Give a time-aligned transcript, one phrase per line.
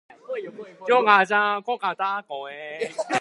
[0.01, 0.01] 你好我
[0.99, 1.13] 好
[1.93, 2.47] 大家好